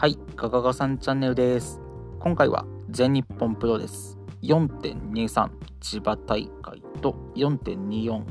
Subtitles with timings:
[0.00, 1.80] はい、ガガガさんチャンネルです。
[2.20, 5.50] 今回は全日本プロレス4.23
[5.80, 8.22] 千葉大会と4.24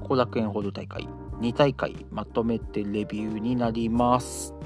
[0.00, 1.08] 後楽園ホール大会
[1.40, 4.57] 2大会まとめてレビューになります。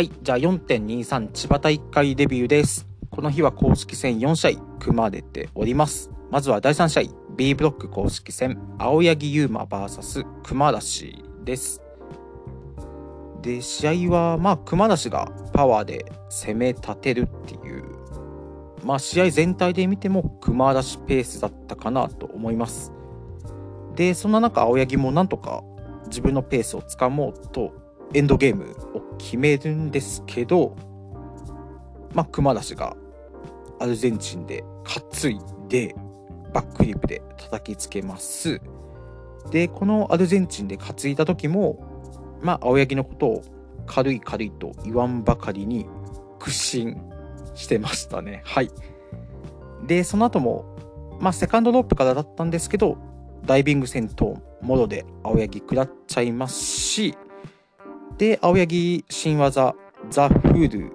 [0.00, 2.88] はい、じゃあ4.23千葉大会デビューです。
[3.10, 6.10] この日は公式戦4試合組まれております。
[6.30, 7.02] まずは第3試合
[7.36, 11.82] B ブロック公式戦青柳優馬 VS 熊梨です。
[13.42, 17.84] で、試合はまあ熊梨がパワーで攻め立てるっていう、
[18.82, 22.90] まあ試合全体で見ても熊梨ペースだったかなと思います。
[23.96, 25.62] で、そんな中青柳もなんとか
[26.06, 30.76] 自分のペースをつかもうとエンドゲームを決めるんですけど、
[32.12, 32.96] まあ、熊梨が
[33.78, 35.94] アルゼンチンで担いで
[36.52, 38.60] バックリップで叩きつけます。
[39.50, 43.42] で、このアルゼンチンで担いだ時も、まあ、青柳のことを
[43.86, 45.86] 軽い軽いと言わんばかりに
[46.38, 46.96] 屈伸
[47.54, 48.42] してましたね。
[48.44, 48.70] はい。
[49.86, 50.76] で、その後も、
[51.20, 52.98] まあ、セカンドロープからだったんですけど、
[53.44, 57.14] ダイビング戦闘もろで青柳食らっちゃいますし、
[58.20, 59.74] で、青柳新技
[60.10, 60.92] ザ・フール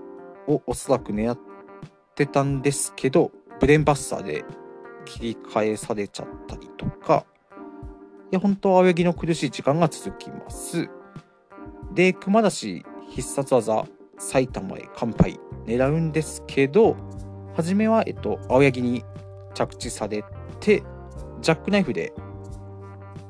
[0.47, 1.39] をおそらく狙っ
[2.13, 4.45] てたんですけど、ブレンバッサーで
[5.05, 7.25] 切り返されちゃったりとか、
[8.31, 10.87] いや、本当青柳の苦しい時間が続きます。
[11.95, 13.85] で、熊梨必殺技
[14.19, 16.95] 埼玉へ乾杯狙うんですけど、
[17.55, 19.03] 初めは、えっと、青柳に
[19.55, 20.23] 着地され
[20.59, 20.83] て、
[21.41, 22.13] ジャックナイフで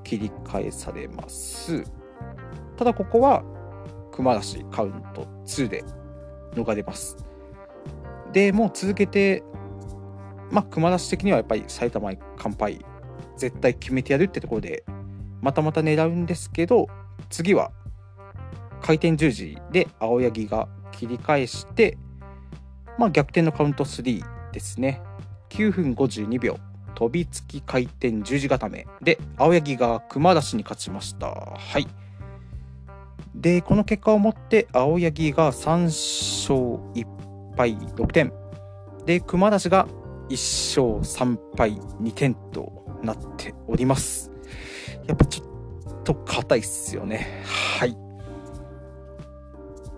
[0.04, 1.86] 切り返されます。
[2.76, 3.42] ただここは
[4.16, 5.84] 熊梨カウント2で
[6.54, 7.18] 逃れます。
[8.32, 9.44] で、もう続けて、
[10.52, 12.80] まあ、熊梨的にはやっぱり埼玉へ乾杯、
[13.38, 14.86] 絶対決めてやるってところで、
[15.42, 16.88] またまた狙うんですけど、
[17.30, 17.72] 次は
[18.82, 21.98] 回転十字で青柳が切り返して、
[22.98, 24.24] まあ、逆転のカウント3
[24.54, 25.02] ですね。
[25.50, 26.58] 9分52秒、
[26.96, 31.28] 飛びつき回転十字固めで、青柳が熊梨に勝ちました。
[31.28, 32.05] はい。
[33.36, 37.06] で、この結果をもって、青柳が3勝1
[37.56, 38.34] 敗6点。
[39.06, 39.88] で、熊梨が
[40.30, 44.32] 1勝3敗2点となっております。
[45.06, 47.44] やっぱちょっと硬いっすよね。
[47.80, 47.96] はい。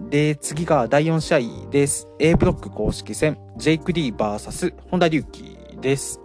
[0.10, 2.08] で、次が第4試合です。
[2.20, 6.22] A ブロック公式戦、ジェイク・リー VS 本田隆起です。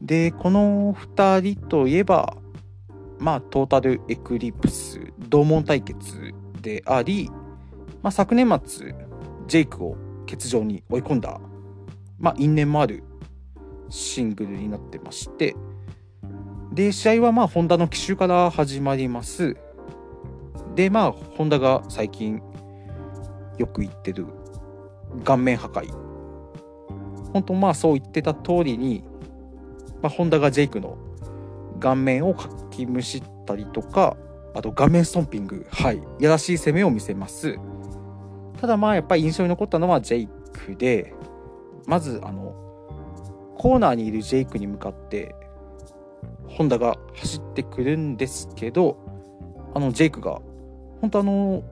[0.00, 2.36] で、この2人といえば、
[3.18, 5.00] まあ、トータルエクリプス
[5.34, 7.28] 同門対決であり、
[8.02, 8.94] まあ、昨年末
[9.48, 9.96] ジェイクを
[10.30, 11.40] 欠場に追い込んだ、
[12.20, 13.02] まあ、因縁もある
[13.88, 15.56] シングルになってまして
[16.72, 19.56] で試合はまあホンダの奇襲から始まります。
[20.76, 22.40] でまあホンダが最近
[23.58, 24.26] よく言ってる
[25.24, 25.92] 顔面破壊。
[27.32, 29.04] 本当まあそう言ってた通りに、
[30.00, 30.96] まあ、ホンダがジェイクの
[31.80, 34.16] 顔面をかきむしったりとか、
[34.54, 37.58] あと顔面ストンピング、はい、やらしい攻めを見せます。
[38.60, 41.12] ただまあやっぱり印象に残ったのはジェイクで、
[41.86, 42.54] まずあの、
[43.58, 45.34] コーナーにいるジェイクに向かって、
[46.46, 48.96] ホンダが走ってくるんですけど、
[49.74, 50.40] あのジェイクが、
[51.00, 51.62] 本当あの、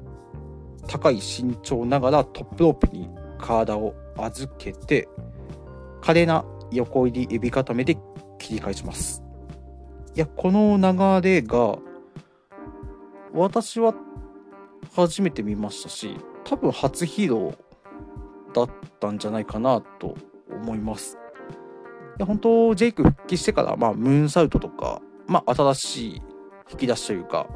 [0.88, 5.09] 高い身長ながらトップロープに体を預けて、
[6.00, 7.97] 華麗な横入りエビ固めで
[8.38, 9.22] 切り返します。
[10.15, 10.76] いや、この
[11.21, 11.78] 流れが、
[13.32, 13.94] 私は
[14.94, 17.56] 初めて見ましたし、多分初披露
[18.53, 18.70] だっ
[19.00, 20.15] たんじゃないかなと
[20.50, 21.19] 思います。
[22.19, 26.22] いや、本当ジェイク復帰してから、まあ、ムーンサルトとか、まあ、新しい
[26.71, 27.47] 引き出しというか、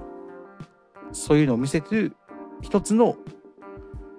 [1.12, 2.16] そういうのを見せてる
[2.62, 3.16] 一つの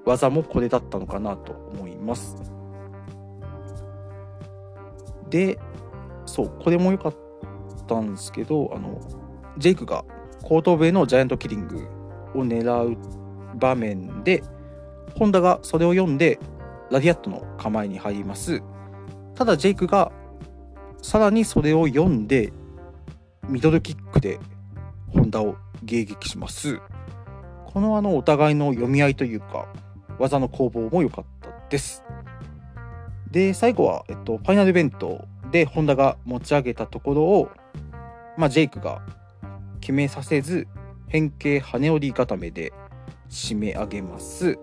[0.05, 2.35] 技もこれだったのかなと思います。
[5.29, 5.59] で、
[6.25, 7.15] そう、これも良かっ
[7.87, 9.01] たんですけど、あの、
[9.57, 10.05] ジェイクが
[10.43, 11.87] 後頭部へのジャイアントキリング
[12.35, 12.97] を狙う
[13.57, 14.43] 場面で、
[15.15, 16.39] ホンダがそれを読んで、
[16.89, 18.61] ラディアットの構えに入ります。
[19.35, 20.11] ただ、ジェイクが
[21.01, 22.53] さらにそれを読んで、
[23.47, 24.39] ミドルキックで
[25.13, 25.55] ホンダを
[25.85, 26.79] 迎撃します。
[27.65, 29.67] このあのお互いの読み合いというか、
[30.19, 32.03] 技の攻防も良かったです。
[33.31, 37.49] で、最後は、えっと、ファイナルイベントでホンダが持ち上げたところを、
[38.37, 39.01] まあ、ジェイクが
[39.87, 40.67] 決めさせず、
[41.07, 42.73] 変形羽織固めで
[43.29, 44.59] 締め上げます。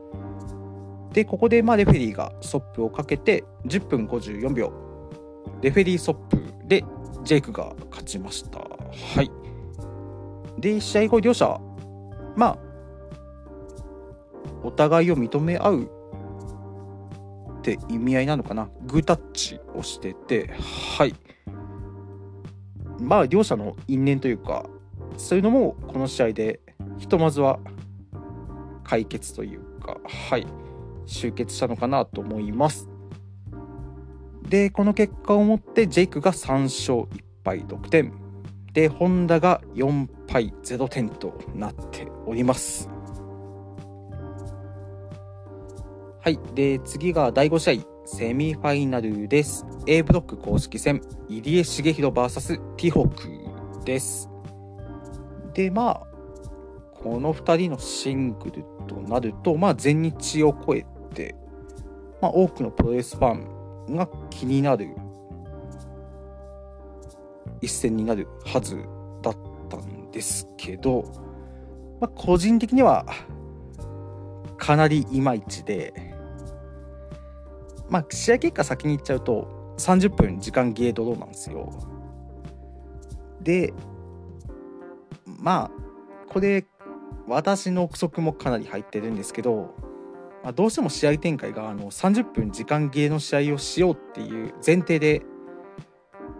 [1.15, 4.71] でここでまあレフェリーがストップをかけて10分54秒。
[5.63, 6.85] レフェリーストップで
[7.23, 8.59] ジェイクが勝ちました。
[8.59, 9.31] はい。
[10.61, 11.59] で試合後両者
[12.37, 12.59] まあ
[14.63, 15.91] お互いを認め合う
[17.61, 18.69] って意味合いなのかな。
[18.83, 20.51] グータッチをしてて
[20.99, 21.15] はい。
[23.01, 24.67] まあ両者の因縁というか
[25.17, 26.61] そういうのもこの試合で
[26.99, 27.59] ひとまずは
[28.83, 30.47] 解決というかはい
[31.07, 32.89] 集結したのかなと思います。
[34.49, 38.13] でこの結果をもってジェイクが3勝1敗6点。
[38.73, 42.89] でホンダが4敗0点となっております。
[46.21, 46.39] はい。
[46.55, 49.67] で次が第5試合セミファイナルです。
[49.87, 53.29] A ブロック公式戦入江茂弘 VS ティホク
[53.85, 54.34] です。
[55.55, 56.15] でまあ
[57.05, 61.35] この2人のシングルとなると、まあ、全日を超えて、
[62.21, 64.89] まあ、多くのプロレスファンが気になる
[67.61, 68.77] 一戦になるはず
[69.23, 69.37] だっ
[69.69, 71.05] たんですけど、
[72.01, 73.05] まあ、個人的には
[74.57, 75.93] かなりいまいちで、
[77.91, 81.71] まあ、試合結果先に言っちゃうと30分時間ゲードローなんですよ。
[83.43, 83.75] で
[85.45, 85.71] まあ
[86.33, 86.65] これ
[87.29, 89.75] 私の憶測もかなり入ってるんですけど、
[90.43, 95.23] まあ、どうしても試合展開があの30分時間ゲーの試合をしようっていう前提で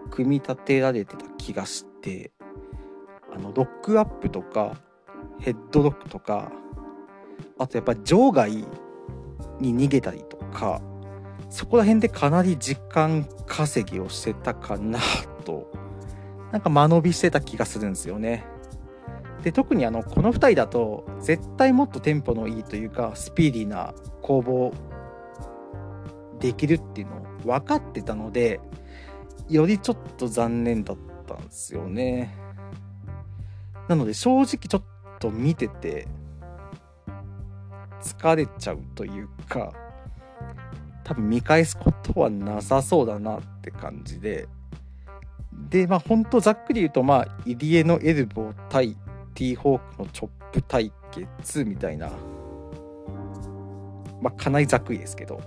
[0.09, 2.31] 組み立てられてた気がして
[3.31, 4.75] あのロックアップとか
[5.39, 6.51] ヘッドロックとか
[7.59, 8.51] あとやっぱり場外
[9.59, 10.81] に逃げたりとか
[11.49, 14.99] そこら辺でかなり時間稼ぎをしてたかな
[15.45, 15.71] と
[16.51, 18.54] なんか間延びしてた気がするんですよね。
[19.45, 23.93] で特にあのこの2人だと絶対もっとテンポのいいというかスピーディーな
[24.23, 24.73] 攻防
[26.39, 28.59] できるっていうのを分かってたので
[29.47, 30.97] よりちょっと残念だっ
[31.27, 32.35] たんですよね。
[33.87, 34.83] なので正直ちょっ
[35.19, 36.07] と見てて
[38.01, 39.73] 疲れちゃうというか
[41.03, 44.47] 多分見返すことはなさそうだなって感じで
[45.69, 48.97] でまあ本当ざっくり言うとまあ入江のエルボー対
[49.35, 52.09] ティーホークのチョップ対決みたいな。
[54.21, 55.39] まあかなりざっくりですけど。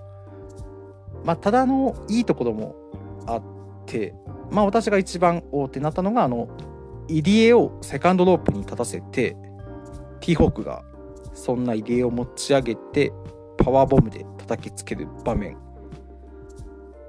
[1.24, 2.76] まあただのいいところも
[3.26, 3.42] あっ
[3.86, 4.14] て
[4.50, 6.48] まあ私が一番大手になったのがあの
[7.08, 9.36] 入江をセカンドロープに立たせて
[10.20, 10.84] ティーホークが
[11.34, 13.12] そんな入江を持ち上げて
[13.56, 15.56] パワーボムで叩きつける場面。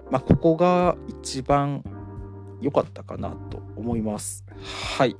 [0.09, 1.83] まあここが一番
[2.61, 4.45] 良かったかなと思います。
[4.97, 5.15] はい。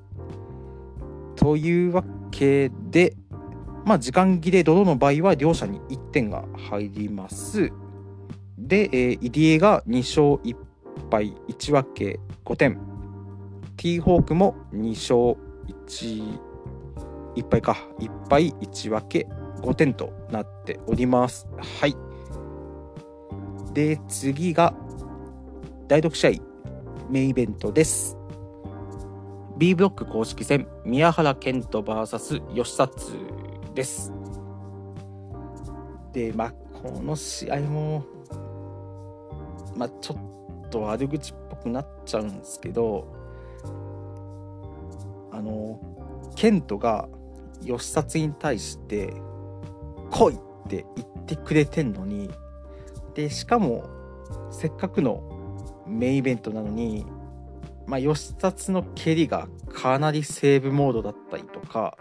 [1.40, 3.16] というわけで、
[3.86, 7.72] まあ、時間切れドローの場合は両者に1点が入ります。
[8.58, 10.56] で、えー、入江が2勝1
[11.10, 12.78] 敗1分け5点。
[13.78, 15.42] ティーホークも2勝
[15.88, 16.40] 1,
[17.38, 19.28] 1敗か1敗1分け
[19.62, 21.48] 5点となっております。
[21.80, 21.96] はい。
[23.74, 24.74] で、次が
[25.88, 26.32] 第6試合
[27.10, 28.19] メインイベントです。
[29.60, 32.96] B ブロック公式戦宮原健人 VS 吉達
[33.76, 34.14] です。
[36.14, 36.52] で、まあ、
[36.82, 38.06] この試合も、
[39.76, 43.06] まあ、ちょっと悪口っぽくなっちゃうんですけど、
[45.34, 45.78] あの、
[46.38, 47.10] 健人が
[47.66, 49.14] 吉達に対して、
[50.10, 50.38] 来いっ
[50.70, 52.32] て言ってくれてんのに、
[53.14, 53.84] で、しかも、
[54.52, 55.22] せっかくの
[55.86, 57.06] メインイベントなのに、
[57.90, 61.98] まあ、吉達の蹴りがかなりセーブモードだったりとか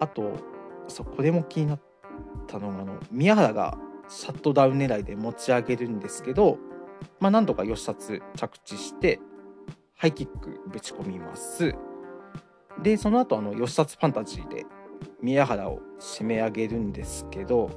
[0.00, 0.32] あと
[0.88, 1.80] そこでも気になっ
[2.48, 6.58] たのがあの宮原がシャットダウン狙いで持ち上げるんですけど、
[7.20, 9.20] まあ、なんとか吉達着地して
[9.96, 11.74] ハイキックぶち込みます。
[12.82, 14.66] でその後あの吉達ファンタジーで
[15.22, 17.70] 宮原を締め上げるんですけど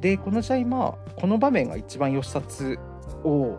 [0.00, 2.76] でこの試合まあこの場面が一番吉達
[3.24, 3.56] を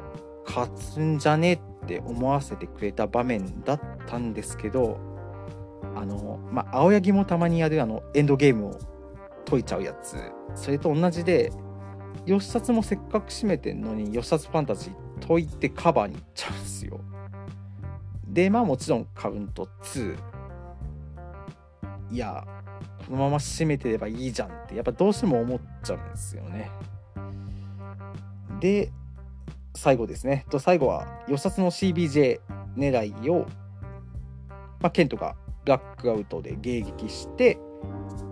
[0.48, 4.98] 勝つんじゃねって思わせてくれた場面だったんですけど
[5.96, 8.80] あのまあ青柳もたまにやるあのエンドゲームを
[9.50, 10.18] 解いちゃうやつ。
[10.56, 11.52] それと同じで
[12.26, 17.00] 吉札もせっかく締めてんのに吉札ファンタジー解いてカバーに行っちゃうんですよ。
[18.28, 20.18] でまあもちろんカウント2
[22.12, 22.46] いや
[23.08, 26.70] このまま締めてればいいじゃんってやっぱどうしても思っちゃうんですよね。
[28.60, 28.92] で
[29.78, 30.46] 最後ですね。
[30.50, 32.40] と最後は、予察の CBJ
[32.76, 33.46] 狙いを、
[34.82, 37.58] まあ、ケントがブラックアウトで迎撃して、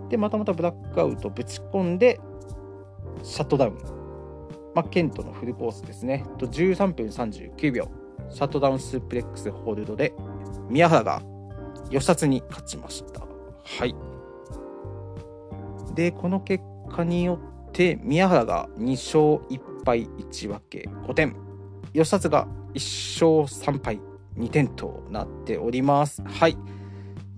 [0.08, 2.20] でまたまたブラックアウトぶち込んで
[3.22, 3.78] シャットダウン、
[4.74, 6.24] まあ、ケントのフルコースですね。
[6.38, 7.88] と13分39秒。
[8.30, 10.12] シャットダウンスープレックスホールドで
[10.68, 11.22] 宮原が
[11.90, 13.20] 吉達に勝ちました。
[13.20, 13.94] はい。
[15.94, 17.38] でこの結果によ
[17.68, 21.36] って宮原が2勝1敗1分け5点。
[21.94, 24.00] 吉達が1勝3敗
[24.36, 26.22] 2点となっております。
[26.22, 26.58] はい。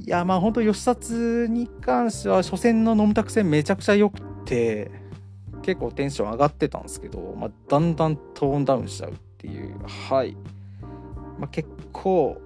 [0.00, 4.90] いやまあ本当吉達に関しては初戦のノムタク戦めちゃくちゃ良くて
[5.62, 9.76] 結構テンション上がってたんですけど、まあ、だんだんトーンダウンしちゃうっていう。
[10.08, 10.36] はい、
[11.38, 12.40] まあ、結構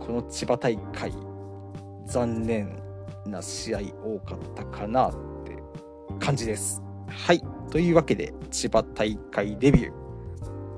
[0.00, 1.12] この千葉大会
[2.06, 2.76] 残念
[3.26, 5.12] な試合多かったかなっ
[5.44, 5.56] て
[6.20, 6.83] 感じです。
[7.08, 9.92] はいというわけで千葉大会デビュー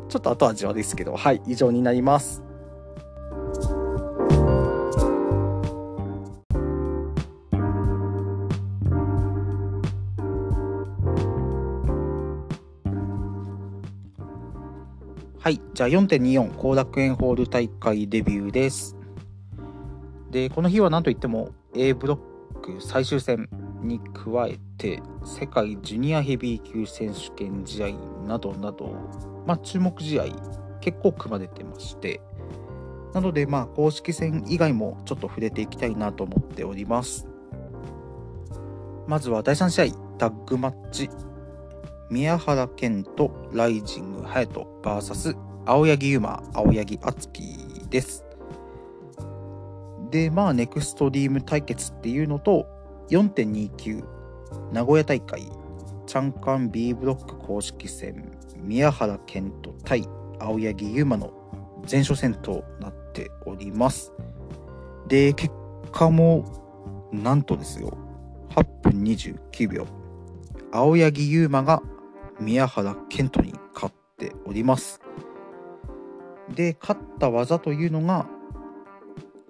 [0.09, 2.42] ちょっと後味はですけどはい以上になります
[15.47, 15.61] はい。
[15.75, 18.97] じゃあ4.24後楽園ホール大会デビューです。
[20.33, 22.36] で、この日は何といっても A ブロッ
[22.66, 23.49] ク最終戦
[23.82, 27.88] に加えて世界ジュニアヘビー級選手権試合
[28.26, 28.92] などなど、
[29.46, 30.25] まあ、注目試合
[30.80, 32.20] 結構組まれてまして
[33.14, 37.26] なのでまあ公式戦以外もちょっと触れていきたいなと思っております
[39.06, 41.08] まずは第3試合タッグマッチ
[42.11, 47.42] 宮原健とライジング隼人 VS 青柳優馬青柳敦樹
[47.90, 48.25] です。
[50.16, 52.66] で、まあ、ネクストリーム対決っていうのと、
[53.11, 54.02] 4.29
[54.73, 55.42] 名古屋大会
[56.06, 60.08] チャンカン B ブロック公式戦宮原健人対
[60.40, 61.35] 青柳優馬の
[61.90, 64.14] 前哨戦となっております。
[65.06, 65.52] で、結
[65.92, 67.99] 果もなんとですよ、
[68.54, 69.87] 8分29秒。
[70.73, 71.82] 青柳優馬が
[72.40, 74.99] 宮原健人に勝っております。
[76.54, 78.26] で、勝った技というのが、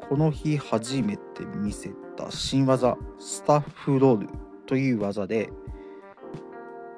[0.08, 4.28] この日初めて見せた新技、スタッフロール
[4.66, 5.50] という技で、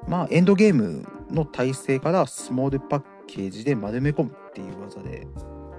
[0.06, 5.26] まあ、エンドゲームの体勢からスモールパッケージで丸め込むっていう技で、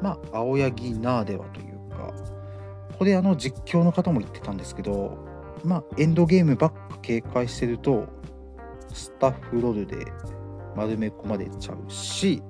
[0.01, 2.13] まあ、青柳ならではというか、
[2.97, 5.17] これあの実況の方も言ってたんですけど、
[5.63, 8.07] まあ、エンドゲームばっか警戒してると、
[8.93, 10.11] スタッフロールで
[10.75, 12.41] 丸め込まれちゃうし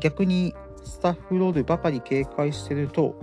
[0.00, 3.14] 逆にスタッフロールばかり警戒してると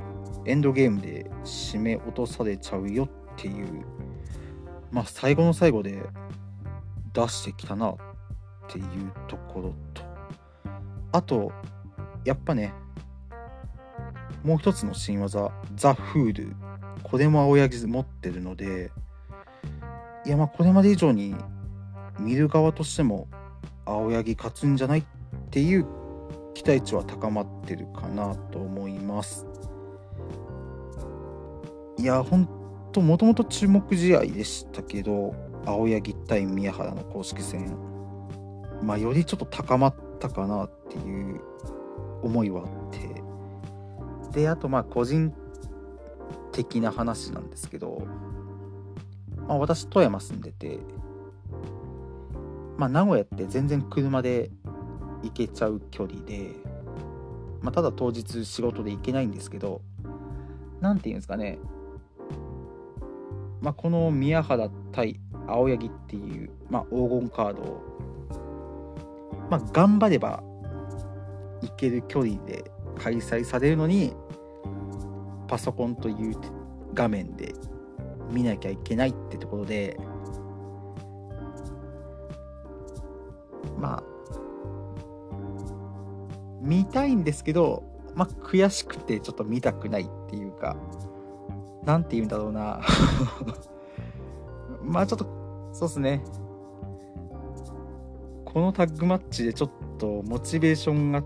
[0.50, 3.86] エンドゲームで締め落とされちゃうよっていう
[4.92, 6.02] まあ最後の最後で
[7.14, 7.98] 出してきたなっ
[8.68, 8.86] ていう
[9.28, 10.02] ところと
[11.12, 11.52] あと
[12.26, 12.74] やっぱね
[14.44, 16.56] もう一つの新技ザ・フール
[17.04, 18.92] これも青柳持ってるので
[20.26, 21.36] いやまあこれまで以上に
[22.20, 23.28] 見る側としても
[23.86, 25.04] 青柳勝つんじゃないっ
[25.52, 25.86] ていう
[26.56, 29.49] 期待値は高まってるかなと思います。
[32.00, 32.48] いやほん
[32.94, 37.78] ともともと注目試合でしたけど青柳対宮原の公式戦。
[38.82, 41.42] まあよりちょっと高まったかなっていう
[42.24, 42.68] 思いはあっ
[44.32, 44.40] て。
[44.40, 45.34] であとまあ個人
[46.54, 48.02] 的な話なんですけど、
[49.48, 50.80] まあ、私富山住んでて
[52.78, 54.50] まあ、名古屋って全然車で
[55.22, 56.52] 行けちゃう距離で、
[57.62, 59.82] まあ、ただ当日仕事で行けないんですけど
[60.80, 61.60] 何て言うんですかね、
[63.62, 70.44] まあ、この宮原対青柳っていう、まあ、黄金カードを、まあ、頑張れば
[71.62, 74.14] 行ける距離で開催されるのに
[75.48, 76.36] パソコンという
[76.94, 77.54] 画面で
[78.32, 79.98] 見なきゃいけないってところで
[83.80, 84.04] まあ、
[86.62, 87.84] 見たいんですけど、
[88.16, 90.76] まあ、悔しくてちょっと見たくないっていうか、
[91.86, 92.82] なんて言うんだろうな。
[94.84, 95.26] まあちょっと、
[95.74, 96.24] そうっすね。
[98.46, 101.24] このタッグマッチでちょっとモチベーションが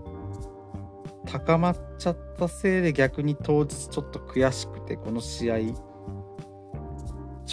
[1.24, 5.56] 高まっちゃったせいで逆に当日ちょっと悔しくてこの試合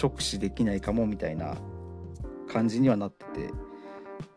[0.00, 1.56] 直視できないかもみたいな
[2.52, 3.50] 感じにはなってて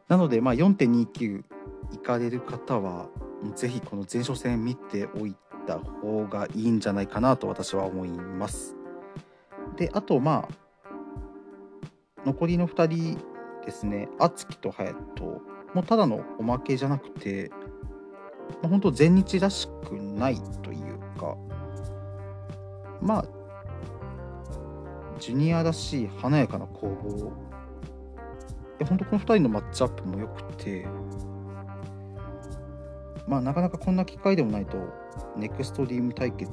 [0.07, 1.43] なので、まあ、4.29
[1.91, 3.09] 行かれる方は、
[3.55, 8.75] ぜひこの前哨戦見ておいた方がいいんじゃないかなと私は思います。
[9.77, 10.91] で、あと、まあ、
[12.25, 13.17] 残りの2人
[13.65, 17.51] ですね、敦樹と隼人もうただのおまけじゃなくて、
[18.61, 21.35] まあ、本当全日らしくないというか、
[23.01, 23.25] まあ、
[25.19, 27.33] ジュニアらしい華やかな攻防
[28.79, 30.85] で本当この2人のマッチアップも良くて
[33.27, 34.77] まあなかなかこんな機会でもないと
[35.37, 36.49] ネクストリーム対決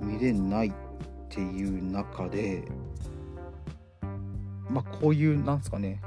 [0.00, 0.72] 見れないっ
[1.28, 2.64] ていう中で
[4.68, 6.00] まあこういうなんですかね。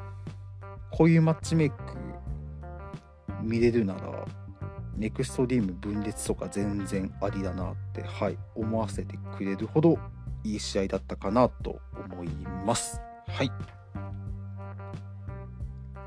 [0.91, 1.75] こういうマッチメイク
[3.41, 4.25] 見れるなら
[4.97, 9.97] ネクストリーム分裂とか全然ありだなってはい思わせてくれるほど
[10.43, 11.79] いい試合だったかなと
[12.11, 12.27] 思い
[12.65, 13.01] ます。
[13.27, 13.51] はい。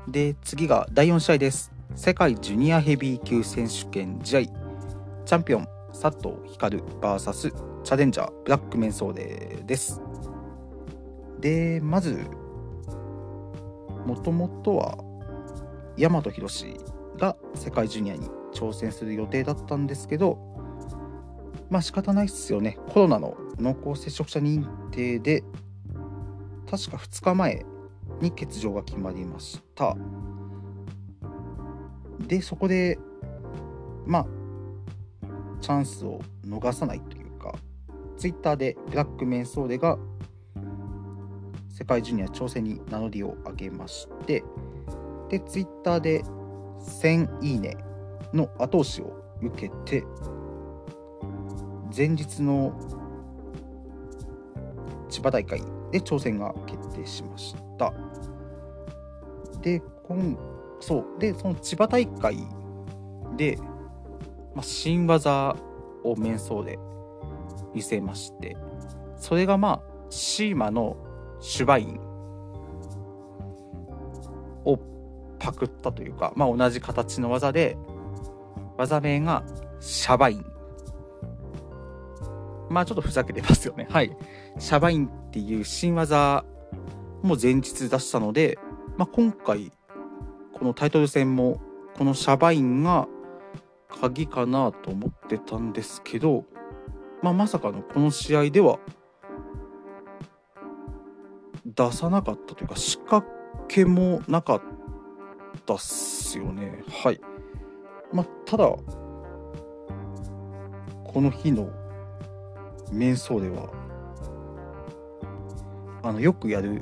[0.07, 1.71] で次が第4試合です。
[1.95, 4.62] 世界ジュニアヘビー級選手権試合。
[5.33, 5.67] チャンピオン
[5.99, 9.99] 佐藤光 VS チャレンジャーブラックメンソーレです。
[11.39, 12.23] でまず
[14.05, 14.95] もともとは
[15.97, 16.79] 大和宏
[17.17, 20.37] が世界ジュニアに挑戦する予定だったんですけど
[21.71, 22.77] まあ仕方ないっすよね。
[22.89, 25.43] コロナの濃厚接触者認定で
[26.69, 27.65] 確か2日前
[28.21, 29.97] に欠場が決まりました。
[32.19, 32.99] でそこで
[34.05, 34.42] まあ
[35.63, 37.55] チャンスを逃さないというか
[38.17, 39.97] ツイッターでブラックメンソーレが
[41.69, 44.43] 世界ジュニア挑戦に名乗りを上げまして
[45.29, 47.77] でツイッターで1000いいね
[48.33, 50.05] の後押しを受けて
[51.95, 52.77] 前日の
[55.09, 57.93] 千葉大会で挑戦が決定しました。
[59.61, 60.37] で今
[60.81, 62.37] そうでその千葉大会
[63.37, 63.57] で、
[64.55, 65.55] まあ、新技
[66.03, 66.77] を面相で
[67.73, 68.55] 見せまして
[69.15, 70.97] それがまあシーマの
[71.39, 71.99] シュバイン
[74.65, 74.79] を
[75.39, 77.77] パクったというか、まあ、同じ形の技で
[78.77, 79.43] 技名が
[79.79, 80.45] シャバイン。
[82.69, 83.87] まあちょっとふざけてますよね。
[83.89, 84.15] はい。
[84.57, 86.45] シャバインっていう新技
[87.21, 88.57] も前日出したので、
[88.97, 89.71] まあ、今回
[90.53, 91.61] このタイトル戦も
[91.97, 93.07] このシャバインが
[94.01, 96.45] 鍵かなと思ってたんですけど、
[97.21, 98.79] まあ、まさかのこの試合では
[101.65, 103.25] 出さなかったというか仕掛
[103.67, 104.61] けもなかっ
[105.65, 106.83] たっすよね。
[107.03, 107.21] はい。
[108.11, 108.83] まあただこ
[111.15, 111.69] の日の
[112.91, 113.69] 面相では
[116.03, 116.81] あのよくやる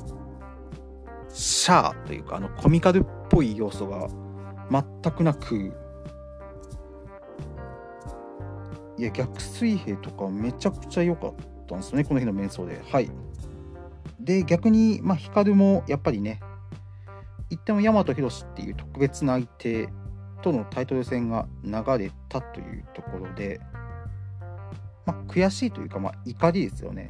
[1.29, 4.07] シャーというかあのコミカルっぽい要素が
[4.69, 5.73] 全くなく
[9.01, 11.33] いや逆水平とかめちゃくちゃ良かっ
[11.67, 12.79] たんですよねこの日の面相で。
[12.91, 13.09] はい。
[14.19, 16.39] で逆にまあ光もやっぱりね
[17.49, 19.89] 言っても大和宏っていう特別な相手
[20.43, 23.59] とのタイトル戦が流れたというところで、
[25.07, 27.09] まあ、悔しいというか、まあ、怒りですよね。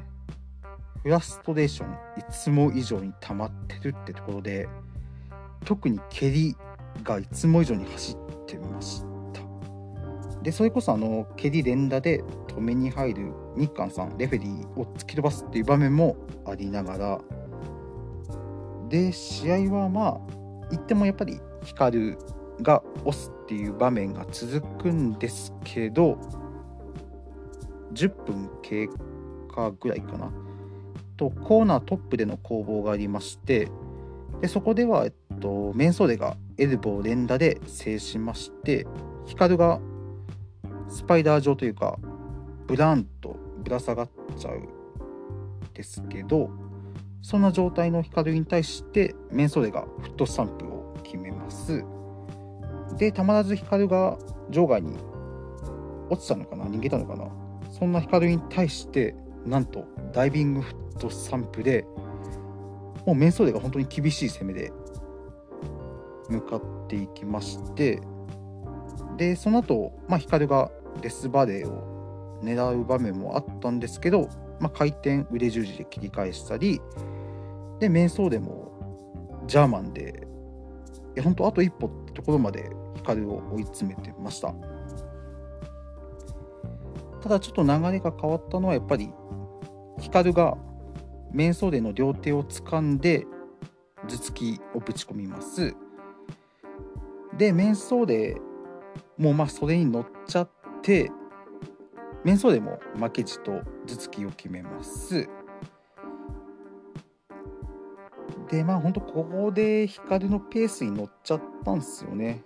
[1.04, 4.70] フラストレーションいつも以上に溜まってるってところで
[5.66, 6.56] 特に蹴り
[7.04, 9.11] がいつも以上に走ってました。
[10.42, 17.22] でそれこそあの蹴り連打で止めに入る日韓さんレフェリーを突き飛ばすっていう場面もありながら
[18.90, 20.20] で試合はまあ
[20.72, 22.16] 言ってもやっぱり光
[22.62, 26.18] が押すっていう場面が続くんですけど
[27.94, 28.88] 10分経
[29.54, 30.32] 過ぐらいかな。
[31.18, 33.70] とコーナートップでの攻防がありまして
[34.42, 38.88] でそこでは、えっと、メンソーレがエルボー連打で制しまして
[39.28, 39.80] ヒカルが
[40.92, 41.98] スパイダー状というか
[42.68, 44.68] ブランとぶら下がっちゃう
[45.74, 46.52] ですけど
[47.22, 51.84] そんな状態のヒカルに対してメンソーレがフットスタンプを決めます。
[52.98, 54.18] でたまらずヒカルが
[54.50, 54.98] 場外に
[56.10, 57.30] 落ちたのかな逃げたのかな
[57.72, 61.86] そんなヒカルに対してなんとダイビングフットスタンプで
[63.06, 64.74] もうメンソーレが本当に厳しい攻めで
[66.30, 68.02] 向かっていきまして
[69.18, 74.28] でその後、まあヒカルがデスバレーを狙う場面もあったんですけど、
[74.60, 76.82] まあ、回転腕十字で切り返したり
[77.80, 78.72] でメンソーレも
[79.48, 80.28] ジャーマンで
[81.16, 84.54] いや本当あと一歩ってところまでヒカルを追い詰めてました。
[87.22, 89.12] ただちょっと流れが変わったのはやっぱり
[90.00, 90.58] ヒカルが
[91.32, 93.28] メンソーレの両手を掴んで
[94.08, 95.76] 頭突きをぶち込みます。
[97.38, 98.38] でメンソーレ
[99.18, 100.61] もうまあそれに乗っちゃって
[102.24, 105.30] メンソーレも負けじと頭突きを決めます。
[108.50, 112.44] でまあ本当ここで光のペースに乗っちゃったんですよね。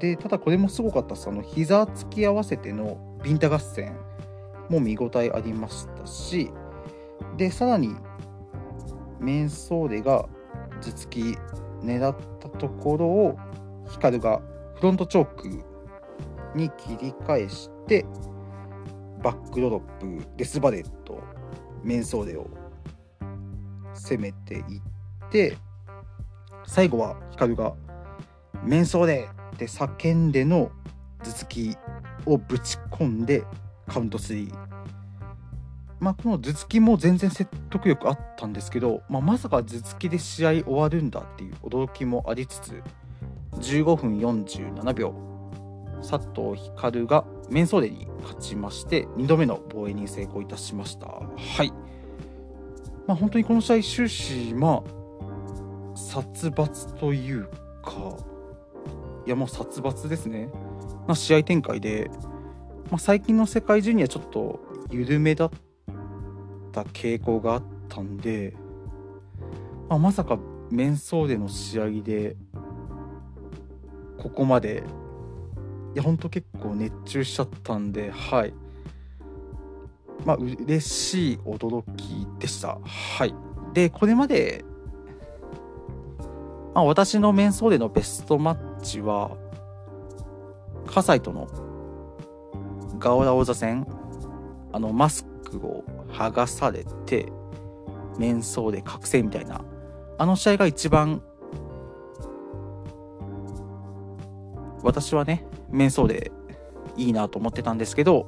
[0.00, 1.28] でただこれもすごかったです。
[1.28, 3.96] あの膝突き合わせてのビンタ合戦
[4.68, 6.50] も見応えありましたし
[7.36, 7.96] でさらに
[9.18, 10.28] メンソーレが
[10.80, 11.20] 頭突き
[11.82, 13.36] 狙ったところを
[13.88, 14.40] ヒカルが
[14.76, 15.64] フロントチョーク
[16.54, 18.06] に切り返して
[19.22, 19.80] バックドロッ
[20.20, 21.20] プデスバレット
[21.82, 22.48] メンソーレを
[23.94, 24.62] 攻めていっ
[25.30, 25.56] て
[26.66, 27.74] 最後はヒカルが
[28.62, 30.70] 「メンソーレ!」って叫んでの
[31.20, 31.76] 頭突き
[32.26, 33.44] をぶち込んで
[33.86, 34.52] カウント3
[36.00, 42.82] まあこの頭突きも全然説得力あったんですけど、まあ、まさか頭突きで試合終わるんだっていう驚きもありつつ
[43.56, 45.12] 15分47秒
[46.02, 51.06] 佐藤光がメンソーレに勝ちまして2度目の防衛に成功いたしました。
[51.06, 51.72] はい。
[53.06, 57.48] まあ本当にこの試合終始まあ殺伐という
[57.82, 58.16] か
[59.26, 60.50] いやもう殺伐ですね。
[61.06, 62.10] な試合展開で、
[62.90, 65.50] まあ、最近の世界ジュニアちょっと緩めだっ
[66.72, 68.54] た傾向があったんで、
[69.88, 70.38] まあ、まさか
[70.70, 72.36] メンソーレの試合で
[74.18, 75.07] ここまでい
[75.98, 78.54] やほんと結構熱中しちゃったんではい。
[80.24, 82.78] まあ嬉しい驚きでした。
[82.84, 83.34] はい。
[83.74, 84.64] でこれまで
[86.74, 89.36] まあ私のメンソーレのベストマッチは
[90.86, 91.46] 葛西との
[92.98, 93.86] ガオラ王座戦
[94.72, 97.30] あのマスクを剥がされて
[98.18, 99.64] メンソーレ覚醒みたいな
[100.18, 101.22] あの試合が一番
[104.82, 106.32] 私はね、面相で
[106.96, 108.26] いいなと思ってたんですけど、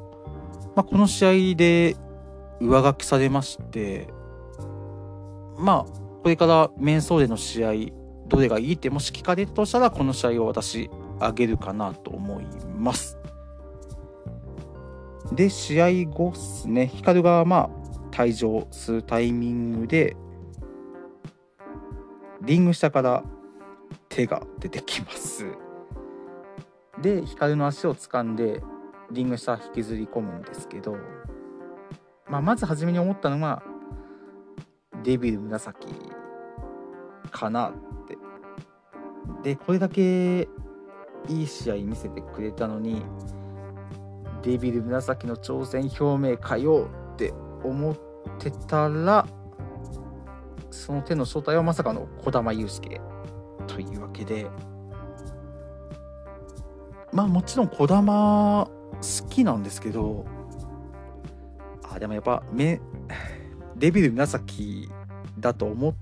[0.77, 1.97] まあ、この試合で
[2.61, 4.09] 上書きされまして、
[5.59, 7.73] まあ、これから面相での試合、
[8.29, 12.47] どれがいいってもし聞かれるとしたら、この試合を私、あげるかなと思い
[12.79, 13.19] ます。
[15.33, 17.71] で、試合後っすね、ヒカルがまあ、
[18.11, 20.17] 退場するタイミングで、
[22.43, 23.23] リング下から
[24.09, 25.47] 手が出てきます。
[27.03, 28.63] で光の足を掴んで
[29.11, 30.97] リング下引きずり込むんですけど、
[32.29, 33.63] まあ、まず初めに思ったのは
[35.03, 35.89] デビル紫
[37.31, 37.73] かなっ
[38.07, 38.19] て。
[39.43, 40.49] でこれだけ
[41.29, 43.03] いい試合見せてくれたのに
[44.43, 47.33] デビル紫の挑戦表明かよって
[47.63, 47.97] 思っ
[48.39, 49.27] てたら
[50.71, 53.01] その手の正体はまさかの児玉悠介
[53.67, 54.47] というわけで
[57.13, 60.27] まあもちろん児玉好きなんですけど
[61.83, 62.81] あでもやっぱめ
[63.77, 64.89] デビル紫
[65.39, 65.95] だと思っ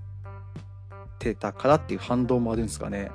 [1.18, 3.10] てたからっていう反動もあるんですかね。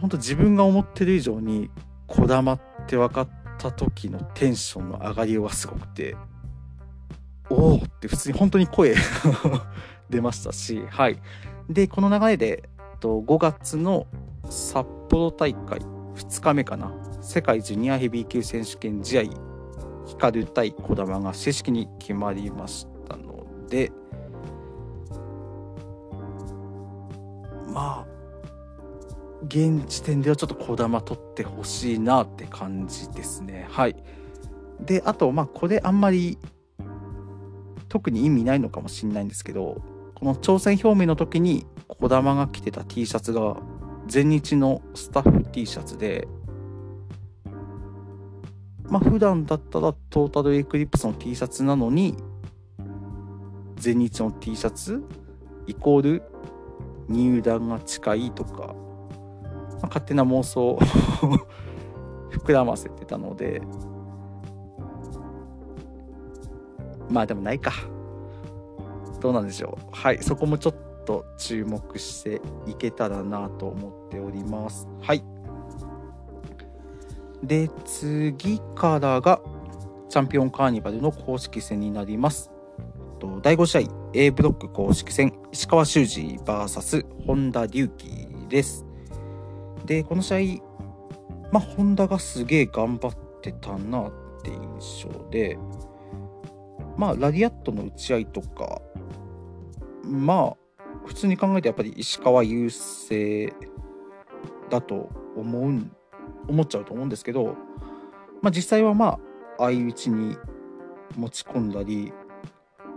[0.00, 1.70] 本当自分が思ってる以上に
[2.06, 3.28] 児玉って分かっ
[3.58, 6.16] た時のテンションの上がりようがすごくて
[7.48, 8.94] おおって普通に本当に声
[10.10, 11.20] 出ましたしはい。
[11.68, 12.68] でこの流れで
[13.00, 14.06] 5月の
[14.48, 15.80] 札幌大会
[16.16, 16.92] 2日目かな。
[17.20, 19.22] 世界ジュニアヘビー級選手権試合。
[20.06, 23.92] 光対児玉が正式に決まりましたので。
[27.68, 28.16] まあ
[29.44, 33.66] 現時点ではちょっと児玉取ってほしいなって感じですね。
[33.70, 33.96] はい。
[34.80, 36.38] であとまあこれあんまり
[37.88, 39.82] 特に意味ないのかもしれないんですけど
[40.14, 43.56] この挑戦表明の時に児玉が着てた T シャツが
[44.06, 46.28] 全日のスタッフ T シャツで、
[48.84, 52.16] まあ普段だったらトータルエクリプスの T シャツなのに、
[53.76, 55.02] 全日の T シャツ
[55.66, 56.22] イコール
[57.08, 58.74] 入団が近いとか、
[59.74, 60.78] まあ、勝手な妄想を
[62.30, 63.60] 膨らませてたので、
[67.10, 67.72] まあでもないか。
[69.20, 69.88] どうなんでしょう。
[69.90, 74.86] はい、そこもちょっとと注目していけたらなと思っております。
[75.00, 75.24] はい。
[77.42, 79.40] で、次からが
[80.08, 82.50] チャンピオンカーニバルの公式戦になります。
[83.42, 88.84] 第5試合 A ブロック公式戦石川修司 VS 本田隆起です。
[89.84, 90.62] で、この試合、
[91.52, 95.58] まあ、本田がすげえ頑張ってたなって印象で、
[96.96, 98.80] まあ、ラリアットの打ち合いとか、
[100.04, 100.56] まあ、
[101.06, 103.52] 普通に考えてやっぱり石川優勢
[104.68, 105.90] だと思う
[106.48, 107.56] 思っちゃうと思うんですけど、
[108.42, 109.18] まあ、実際はまあ
[109.58, 110.36] 相打ちに
[111.16, 112.12] 持ち込んだり、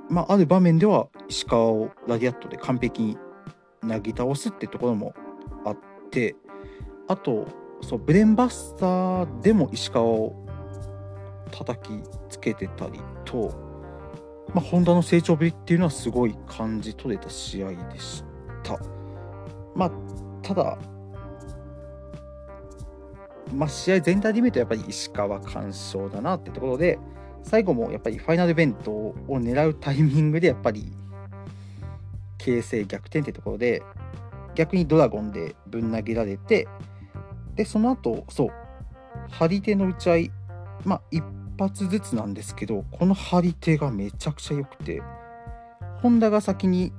[0.09, 3.17] まあ、ある場面では石川をラディアットで完璧に
[3.83, 5.13] なぎ倒すってところも
[5.65, 5.77] あっ
[6.11, 6.35] て
[7.07, 7.47] あと
[7.81, 10.45] そうブレンバスターでも石川を
[11.51, 13.68] 叩きつけてたりと
[14.53, 18.23] まあ、ホンダの成長ぶりっていうのはすごい感じ取れた試合でし
[18.63, 18.79] た。
[19.75, 19.91] まあ、
[20.41, 20.77] ただ、
[23.53, 26.99] まあ、試合全体で見るとやっぱり石川完勝だなってところで
[27.43, 30.91] 最後もやっぱりファイナルイベントを狙うタイミングでやっぱり
[32.37, 33.83] 形勢逆転ってところで
[34.55, 36.67] 逆にドラゴンでぶん投げられて
[37.55, 38.49] でその後そう
[39.29, 40.31] 張り手の打ち合い
[40.85, 41.23] まあ一
[41.59, 45.01] 発ずつなんですけどこの張り手がめちゃくちゃ良くて
[46.01, 46.93] 本田が先に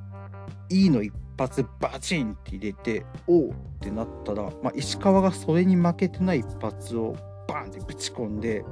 [0.68, 7.16] E の一発バチンって入れておおってなったら、まあ、石川がそれに負けてない一発を
[7.48, 8.62] バンってぶち込んで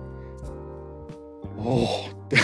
[1.57, 2.37] おおって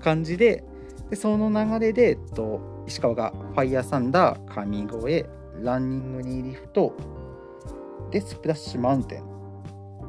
[0.00, 0.62] 感じで
[1.10, 5.26] でその流れで、えっと、石川がファイヤーサンダー神越え
[5.62, 6.94] ランニングにリフト
[8.10, 9.33] でスプラッシュマウンテン。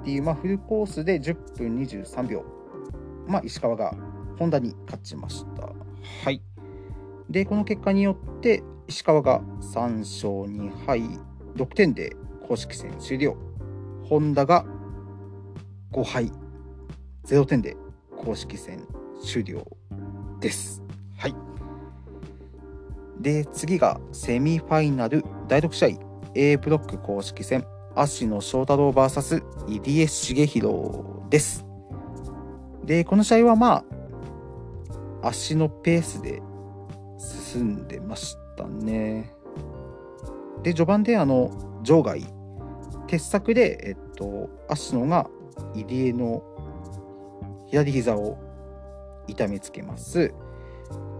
[0.05, 2.45] っていう、まあ、フルコースで10分23秒、
[3.27, 3.91] まあ、石川が
[4.37, 5.63] 本田に勝ちました。
[6.23, 6.43] はい。
[7.27, 11.01] で、この結果によって、石川が3勝2敗
[11.55, 12.15] 6点で
[12.47, 13.35] 公式戦終了。
[14.03, 14.63] 本田が
[15.91, 16.31] 5敗
[17.25, 17.75] 0点で
[18.15, 18.87] 公式戦
[19.23, 19.65] 終了
[20.39, 20.83] です。
[21.17, 21.35] はい。
[23.19, 25.99] で、次がセミファイナル第6試合
[26.35, 27.65] A ブロック公式戦
[27.95, 31.65] 芦野翔太郎 VS 入江茂弘です。
[32.84, 33.86] で、この試合はま
[35.21, 36.41] あ、足のペースで
[37.17, 39.34] 進んでましたね。
[40.62, 41.51] で、序盤であの、
[41.84, 42.25] 場外、
[43.08, 45.29] 傑作で、えっと、足野が
[45.73, 46.43] 入江の
[47.67, 48.38] 左膝を
[49.27, 50.34] 痛めつけます。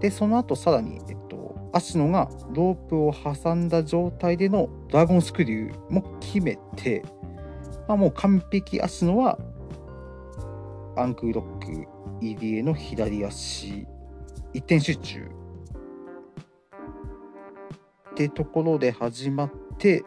[0.00, 1.36] で、その後さらに、えっと、
[1.76, 7.04] 足野がロープを挟んだ状態でのドラゴンスクリューも決めて、
[7.86, 9.38] まあ、もう完璧足野は
[10.96, 11.86] アンクルロック
[12.20, 13.86] 入江の左足
[14.54, 15.28] 一点集中
[18.10, 20.02] ってところで始まって、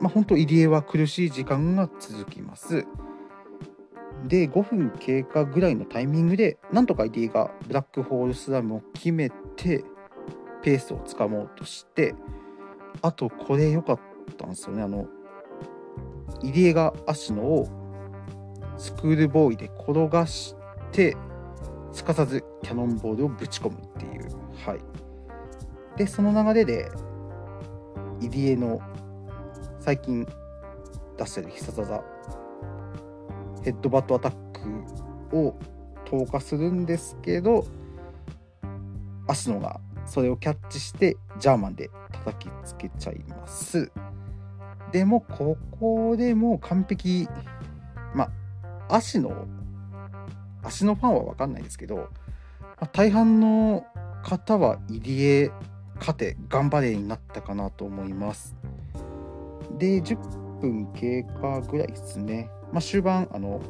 [0.00, 2.86] まあ、本当入江は苦しい時間が続きます。
[4.26, 9.82] で5分経過ぐらいのタイミングでなんとか入江がブラックホールスラムを決めて
[10.62, 12.14] ペースをつかもうとして
[13.02, 14.00] あとこれ良かっ
[14.36, 14.82] たんですよね。
[14.82, 15.06] あの
[16.42, 17.68] 入江が足野を
[18.76, 20.54] スクールボーイで転がし
[20.92, 21.16] て
[21.92, 24.28] すかさずキャノンボールをぶち込むっていう。
[24.64, 24.80] はい。
[25.96, 26.90] でその流れで
[28.20, 28.80] 入江の
[29.80, 30.26] 最近
[31.16, 32.02] 出してる必殺技。
[33.62, 34.32] ヘッドバットアタッ
[35.30, 35.54] クを
[36.06, 37.66] 投下するんですけど
[39.28, 43.92] 足野がそれをキャッチしてジャーマンで叩きつけちゃいます。
[44.90, 47.28] でもここでもう完璧。
[48.12, 48.24] ま
[48.88, 49.46] あ足の
[50.64, 52.06] 足のファンは分かんないですけど、ま
[52.80, 53.86] あ、大半の
[54.24, 55.52] 方は入江
[56.00, 58.56] 勝て頑張れになったかなと思います。
[59.78, 60.16] で10
[60.60, 62.50] 分経過ぐらいですね。
[62.72, 63.60] まあ、終盤あの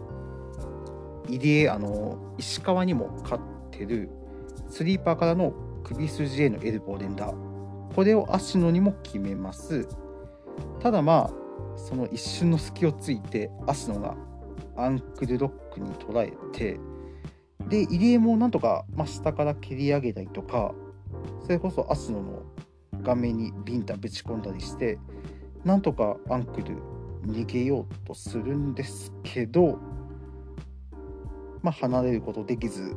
[1.28, 4.08] 入江あの石川にも勝ってる
[4.70, 5.52] スリーパーからの
[5.84, 7.32] 首筋へのエルボー連打
[7.94, 9.88] これを足野にも決めます。
[10.80, 11.40] ただまあ
[11.76, 14.16] その一瞬の隙をついて足野が
[14.76, 16.78] アンクルロックに捉えて
[17.68, 20.74] で入江もなんとか、ま、下から蹴り上げたりとか
[21.42, 22.42] それこそ足野の
[23.04, 24.98] 顔面にビンタぶち込んだりして
[25.64, 26.76] なんとかアンクル
[27.24, 29.78] 逃げようとするんですけど、
[31.62, 32.96] まあ、離れることできず。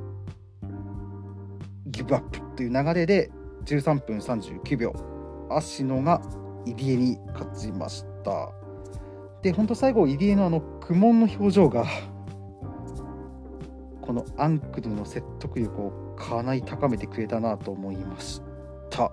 [1.93, 3.31] ギブアップという流れで
[3.65, 4.93] 13分39秒
[5.49, 6.21] 芦野が
[6.65, 8.51] 入江に勝ちました。
[9.41, 11.85] で本当最後入江のあの苦悶の表情が
[14.01, 18.41] このアンクルの説得力をかなり高めてくれたなと思いまし
[18.89, 19.11] た。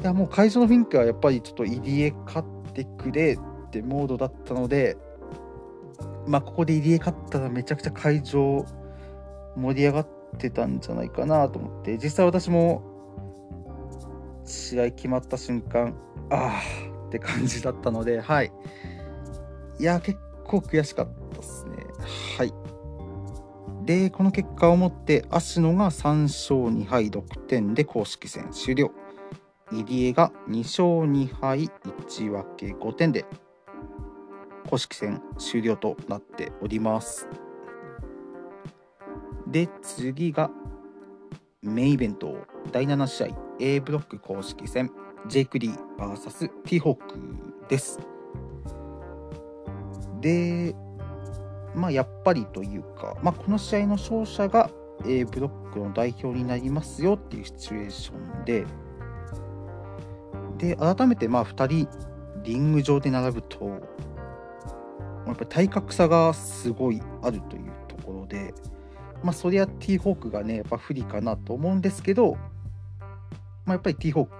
[0.00, 4.96] いやもう会場の雰囲気はやっぱりちょっと入江勝ってくれってモードだったので、
[6.26, 8.64] まあ、ここで入江勝ったらめちゃくちゃ会場
[9.56, 12.82] 盛り上がってたんじゃないかなと思って、実際私も
[14.44, 15.96] 試合決まった瞬間、
[16.30, 18.52] ああって感じだったので、はい。
[19.78, 21.76] いや、結構悔しかったですね。
[22.38, 22.52] はい。
[23.84, 28.90] で、この結果をもって、芦野が3勝2敗6点で公式戦終了。
[29.72, 33.24] 入江が2勝2敗1分け5点で
[34.68, 37.28] 公式戦終了となっております。
[39.54, 40.50] で、次が
[41.62, 42.38] メインイベント
[42.72, 43.28] 第7試合
[43.60, 44.90] A ブロック公式戦
[45.28, 48.00] ジェイク・リー VS ティホークです。
[50.20, 50.74] で、
[51.72, 54.70] まあやっぱりというか、まあ、この試合の勝者が
[55.06, 58.66] A ブロックの代表になりますよっていうシチュエーションで、
[60.58, 61.88] で、改めてまあ2人
[62.42, 63.66] リング上で並ぶと、
[65.28, 68.52] やっぱ体格差がすごいあるというところで、
[69.24, 72.34] まあそりゃ T ホークがね、やっぱ不利かなと思うんですけど、
[73.64, 74.32] まあ、やっぱり T ホーク、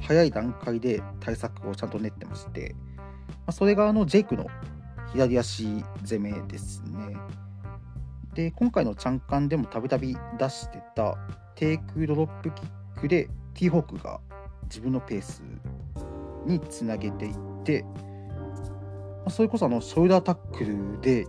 [0.00, 2.76] 早い段階で対策をちゃんと練ってまして、
[3.28, 4.46] まあ、それがあのジェイクの
[5.12, 7.16] 左足攻めですね。
[8.34, 11.16] で、今回のチャンカンでもたびたび出してた
[11.54, 14.20] テイクドロップキックで T ホークが
[14.64, 15.42] 自分のペース
[16.44, 21.26] につなげていって、まあ、それこそあのショルダータックルで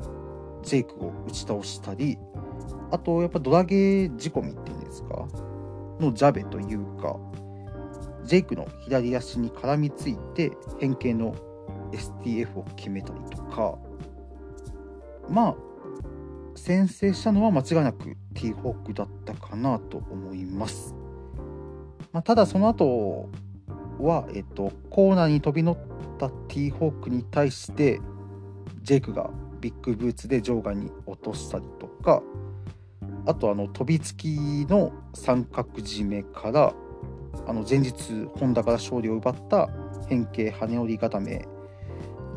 [0.62, 2.17] ジェイクを打ち倒したり、
[2.91, 5.28] あとやっぱドラゲー仕込みっていうんですか、
[5.99, 7.17] のジャベというか、
[8.23, 11.36] ジェイクの左足に絡みついて変形の
[11.91, 13.78] STF を決めたりとか、
[15.30, 15.56] まあ、
[16.56, 20.95] 先制したのは間違いなく T ホークだったかなと思います。
[22.12, 23.30] まあ、ただその後
[23.99, 25.78] は、えっと、コーナーに飛び乗っ
[26.17, 27.99] た T ホークに対して
[28.82, 29.30] ジェイクが
[29.62, 32.23] ビッグブーツで場外に落としたりとか
[33.25, 36.73] あとあの飛びつきの三角締めから
[37.47, 37.93] あの前日
[38.39, 39.69] 本田から勝利を奪った
[40.08, 41.47] 変形羽織固め。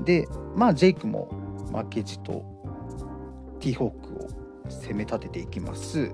[0.05, 1.29] でまあジェイクも
[1.73, 2.45] 負けじと
[3.61, 4.29] T ホークを
[4.69, 6.11] 攻め立てていきます。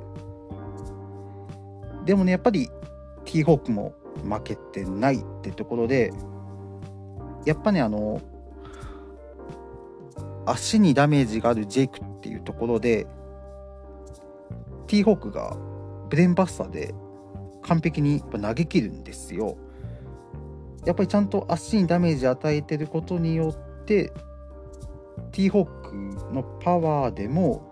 [2.04, 2.68] でもねやっぱり
[3.24, 6.12] T ホークも負けてないってところで
[7.44, 8.20] やっぱねあの
[10.46, 13.06] 足にダメージがあるジェイクっていうところで
[14.88, 15.56] T ホークが
[16.08, 16.94] ブレンバスターで
[17.62, 19.56] 完璧に投げ切るんですよ。
[20.84, 24.12] やっぱりちゃんと足にダメージ与えてることによって
[25.32, 27.68] T ホークのパワーでも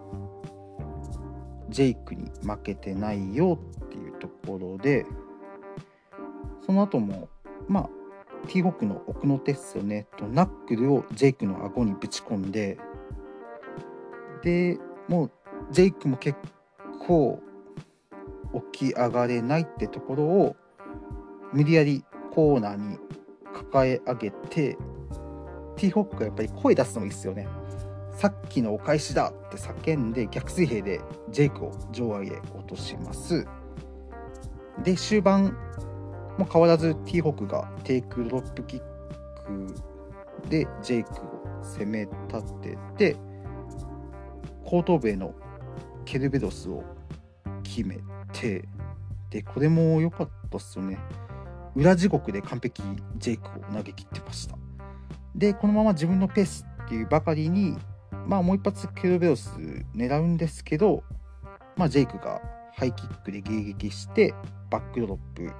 [1.70, 5.06] ジェイクに負けてないよっていうところで
[6.66, 7.28] その後も
[7.68, 7.90] まあ
[8.48, 12.76] T ホークの奥の手っすよねとナックルをジェイクの顎にぶち込んで
[14.42, 15.30] でもう
[15.70, 16.38] ジェイクも結
[17.06, 17.40] 構
[18.72, 20.56] 起き上がれないってところを
[21.52, 22.98] 無理やりコーナーに
[23.54, 24.76] 抱え上げて
[25.76, 27.46] T ホックがやっぱり声出すのもいいですよね。
[28.12, 33.46] さっきのお返しだって叫んで逆水平でジェイクを場外へ落とします。
[34.82, 35.56] で、終盤
[36.38, 41.16] も変わらず T ホークがテイクドロップキックでジェイクを
[41.62, 43.16] 攻め立てて
[44.64, 45.34] 後頭部への
[46.04, 46.84] ケルベロスを
[47.66, 47.98] 決め
[48.32, 48.68] て、
[49.30, 50.98] で、これも良かったっすよね。
[51.74, 52.82] 裏地獄で完璧
[53.18, 54.56] ジェイクを投げ切ってました。
[55.34, 57.76] で、このまま自分のペースっていうばかりに、
[58.26, 59.50] まあもう一発ケルベロス
[59.94, 61.02] 狙うんですけど、
[61.76, 62.40] まあジェイクが
[62.74, 64.32] ハイキックで迎撃して、
[64.70, 65.52] バックドロップ。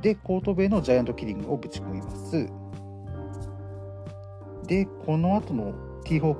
[0.00, 2.46] で、コートベイのジャイアントキリングをぶち込みます。
[4.66, 6.34] で、この後のティーホー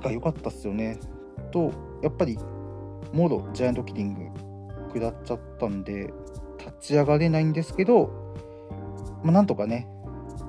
[0.00, 0.98] クが良かったっすよね。
[1.48, 2.38] と、やっぱり、
[3.12, 4.48] もろジャイアントキリング
[4.88, 6.12] 食らっちゃったんで、
[6.58, 8.10] 立ち上がれないんですけど、
[9.22, 9.88] まあ、なんとかね、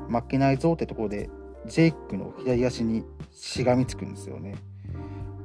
[0.10, 1.30] 負けないぞってところで、
[1.66, 4.56] ジェイクの左足にしがみつくんですよね。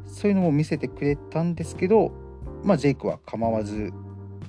[0.07, 2.13] そういうのも見せてくれたんですけど、
[2.63, 3.93] まあ、ジェイクは構わず、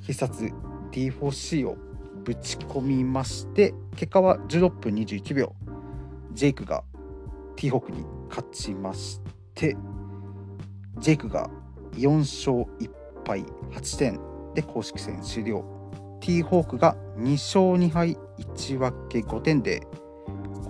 [0.01, 0.51] 必殺
[0.91, 1.75] D4C を
[2.23, 5.53] ぶち込みまして、結果は16分21秒。
[6.33, 6.83] ジェイクが
[7.55, 9.21] T ホークに勝ちまし
[9.53, 9.77] て、
[10.99, 11.49] ジェイクが
[11.93, 12.89] 4勝1
[13.25, 14.19] 敗8点
[14.53, 15.63] で公式戦終了。
[16.21, 19.85] T ホークが2勝2敗1分け5点で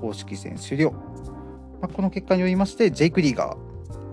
[0.02, 0.92] 公式戦終了。
[0.92, 1.00] ま
[1.84, 3.56] あ、この結果によりまして、ジェイク・リーが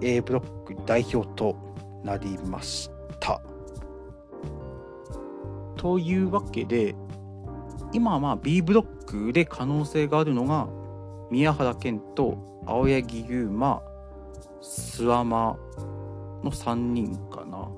[0.01, 1.57] A ブロック代表と
[2.05, 3.41] なりました。
[5.77, 6.95] というわけで、
[7.93, 10.69] 今はまあ B ブロックで可能性があるのが、
[11.31, 13.83] 宮原健と青柳優馬、
[14.61, 15.57] 諏訪間
[16.43, 17.69] の3人かな。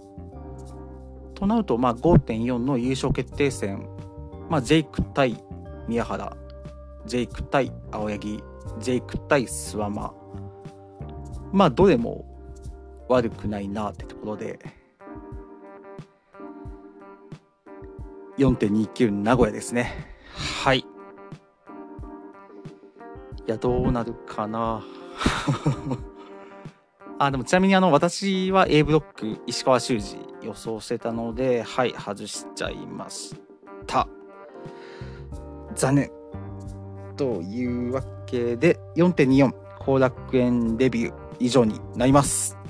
[1.35, 3.89] となると、まあ、5.4の優勝決定戦、
[4.49, 5.43] まあ、ジェイク対
[5.89, 6.37] 宮原、
[7.07, 8.43] ジェイク対青柳、
[8.81, 10.15] ジェイク対諏訪間。
[11.53, 12.25] まあ、どれも
[13.09, 14.59] 悪くないなってところで、
[18.39, 19.93] 4.29名古屋ですね。
[20.63, 20.79] はい。
[20.79, 20.85] い
[23.47, 24.83] や、どうなるかな。
[27.19, 33.35] あ、でもちなみにあの、私は A ブロック石川修司予想してたので、はい、外しちゃいまし
[33.87, 34.09] た。
[35.75, 36.11] 残念。
[37.17, 39.53] というわけで、4.24
[39.85, 42.64] 後楽園デビュー以上になります。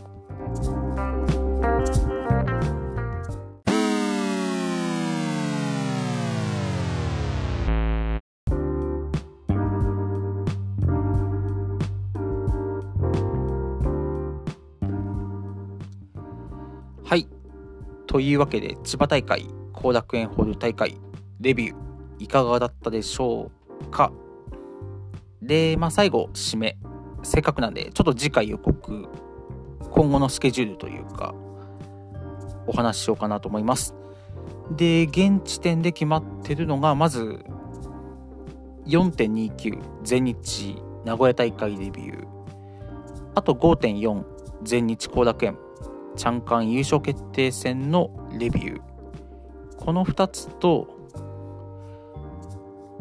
[18.15, 21.01] というわけで、千葉大会、後楽園ホール大会、
[21.41, 21.77] レビュー、
[22.21, 23.51] いかがだったでしょ
[23.81, 24.13] うか？
[25.43, 26.79] で、まあ最後、締め。
[27.25, 29.09] せっかくなんで、ちょっと次回予告、
[29.91, 31.35] 今後のスケジュールというか、
[32.69, 33.97] お話ししようかなと思います。
[34.71, 37.41] で、現時点で決まってるのが、まず、
[38.87, 42.27] 4.29全日名古屋大会デビュー。
[43.35, 44.25] あと5.4
[44.63, 45.59] 全日後楽園
[46.17, 48.81] チャンカン優勝決定戦のレビュー。
[49.77, 50.89] この2つと、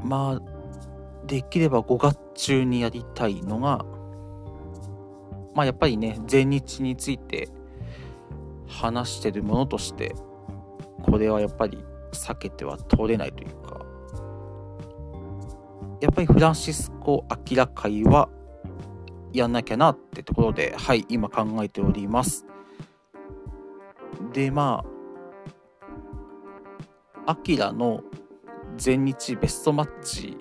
[0.03, 3.85] まあ、できれば5月中にやりたいのが、
[5.55, 7.49] まあやっぱりね、全日について
[8.67, 10.15] 話してるものとして、
[11.03, 13.85] これはやっぱり避けては通れないというか、
[16.01, 18.29] やっぱりフランシスコ・アキラ会は
[19.31, 22.45] やんなきゃなってところで、はい、今考えております。
[24.33, 24.83] で、ま
[27.25, 28.01] あ、アキラの
[28.75, 30.37] 全日ベストマッチ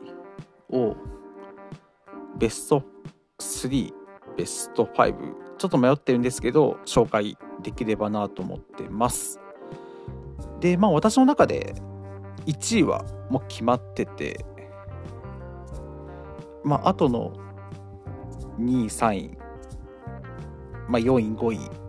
[0.70, 0.96] を
[2.38, 2.82] ベスト
[3.38, 3.92] 3、
[4.36, 5.14] ベスト5、
[5.58, 9.38] ちょっと迷ってるんですけど、紹介できればなと思ってます。
[10.58, 11.74] で、まあ私の中で
[12.46, 14.44] 1位はもう決まってて、
[16.64, 17.32] まあ後の
[18.58, 19.38] 2位、3位、
[20.88, 21.81] まあ4位、5位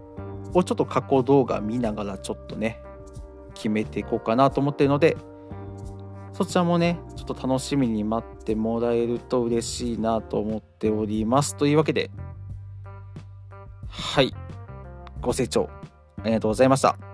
[0.54, 2.82] をちょっと過去動画見ながらちょっとね、
[3.54, 5.18] 決めていこうかなと思ってるので、
[6.34, 11.56] そちらもね、ちょっと楽しみに待ってもらえると嬉しいなと思っております。
[11.56, 12.10] というわけで、
[13.88, 14.34] はい、
[15.22, 15.70] ご清聴
[16.24, 17.13] ありがとうございました。